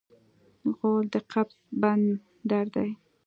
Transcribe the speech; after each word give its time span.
غول 0.77 1.05
د 1.13 1.15
قبض 1.31 1.55
بندر 1.81 2.65
دی. 2.75 2.89